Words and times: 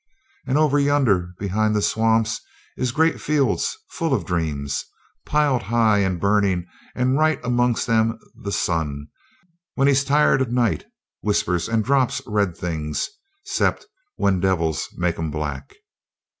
"And 0.47 0.57
over 0.57 0.79
yonder 0.79 1.35
behind 1.37 1.75
the 1.75 1.81
swamps 1.83 2.41
is 2.75 2.91
great 2.91 3.21
fields 3.21 3.77
full 3.91 4.15
of 4.15 4.25
dreams, 4.25 4.83
piled 5.27 5.61
high 5.61 5.99
and 5.99 6.19
burning; 6.19 6.65
and 6.95 7.19
right 7.19 7.39
amongst 7.43 7.85
them 7.85 8.17
the 8.41 8.51
sun, 8.51 9.09
when 9.75 9.87
he's 9.87 10.03
tired 10.03 10.41
o' 10.41 10.45
night, 10.45 10.87
whispers 11.21 11.69
and 11.69 11.85
drops 11.85 12.19
red 12.25 12.57
things, 12.57 13.11
'cept 13.45 13.85
when 14.15 14.39
devils 14.39 14.89
make 14.97 15.19
'em 15.19 15.29
black." 15.29 15.71